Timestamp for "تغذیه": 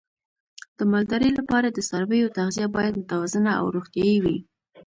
2.37-2.67